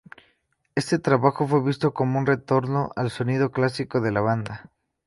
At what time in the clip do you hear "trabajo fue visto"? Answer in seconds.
0.97-1.93